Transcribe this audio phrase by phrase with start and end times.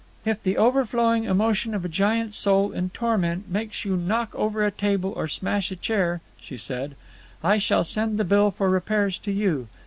[0.25, 4.71] "If the overflowing emotion of a giant soul in torment makes you knock over a
[4.71, 6.95] table or smash a chair," she said,
[7.43, 9.67] "I shall send the bill for repairs to you.